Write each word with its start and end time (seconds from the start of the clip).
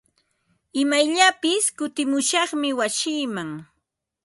Imayllapis 0.81 1.63
kutimushaqmi 1.77 2.69
wasiiman. 2.79 3.49